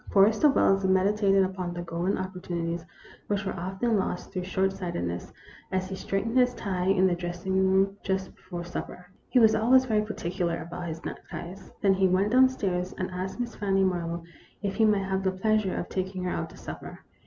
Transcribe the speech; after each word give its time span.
Forrester 0.09 0.49
Wells 0.49 0.83
meditated 0.83 1.43
upon 1.43 1.73
the 1.75 1.83
golden 1.83 2.17
opportunities 2.17 2.83
which 3.27 3.45
were 3.45 3.53
often 3.53 3.99
lost 3.99 4.33
through 4.33 4.45
short 4.45 4.73
sightedness, 4.73 5.31
as 5.71 5.87
he 5.89 5.95
straightened 5.95 6.39
his 6.39 6.55
tie 6.55 6.87
in 6.87 7.05
the 7.05 7.13
dress 7.13 7.45
ing 7.45 7.53
room, 7.59 7.97
just 8.01 8.35
before 8.35 8.63
supper. 8.63 9.05
He 9.29 9.37
was 9.37 9.53
always 9.53 9.85
very 9.85 10.01
particular 10.01 10.59
about 10.63 10.87
his 10.87 11.05
neckties. 11.05 11.69
Then 11.81 11.93
he 11.93 12.07
went 12.07 12.31
down 12.31 12.49
stairs, 12.49 12.95
and 12.97 13.11
asked 13.11 13.39
Miss 13.39 13.53
Fanny 13.55 13.83
Marlowe 13.83 14.23
if 14.63 14.73
he 14.73 14.85
might 14.85 15.05
have 15.05 15.21
the 15.21 15.29
pleasure 15.31 15.75
of 15.77 15.87
taking 15.87 16.23
her 16.23 16.31
out 16.31 16.49
to 16.49 16.57
supper. 16.57 17.01